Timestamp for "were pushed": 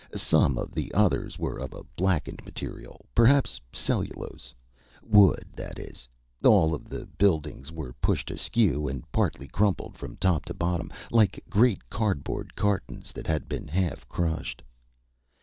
7.71-8.31